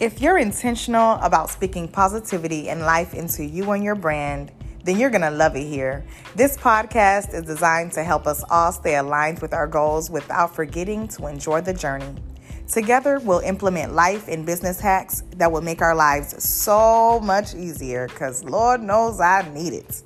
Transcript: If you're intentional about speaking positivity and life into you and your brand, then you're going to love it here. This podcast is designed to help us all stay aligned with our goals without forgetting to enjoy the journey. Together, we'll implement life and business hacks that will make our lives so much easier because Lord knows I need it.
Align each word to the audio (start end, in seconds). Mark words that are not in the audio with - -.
If 0.00 0.20
you're 0.20 0.38
intentional 0.38 1.14
about 1.22 1.50
speaking 1.50 1.88
positivity 1.88 2.68
and 2.68 2.82
life 2.82 3.14
into 3.14 3.44
you 3.44 3.72
and 3.72 3.82
your 3.82 3.96
brand, 3.96 4.52
then 4.84 4.96
you're 4.96 5.10
going 5.10 5.22
to 5.22 5.30
love 5.30 5.56
it 5.56 5.66
here. 5.66 6.04
This 6.36 6.56
podcast 6.56 7.34
is 7.34 7.42
designed 7.42 7.90
to 7.94 8.04
help 8.04 8.28
us 8.28 8.44
all 8.48 8.70
stay 8.70 8.94
aligned 8.94 9.40
with 9.40 9.52
our 9.52 9.66
goals 9.66 10.08
without 10.08 10.54
forgetting 10.54 11.08
to 11.08 11.26
enjoy 11.26 11.62
the 11.62 11.74
journey. 11.74 12.14
Together, 12.68 13.18
we'll 13.18 13.40
implement 13.40 13.92
life 13.92 14.28
and 14.28 14.46
business 14.46 14.78
hacks 14.78 15.24
that 15.34 15.50
will 15.50 15.62
make 15.62 15.82
our 15.82 15.96
lives 15.96 16.44
so 16.44 17.18
much 17.18 17.56
easier 17.56 18.06
because 18.06 18.44
Lord 18.44 18.80
knows 18.80 19.18
I 19.18 19.50
need 19.52 19.72
it. 19.72 20.04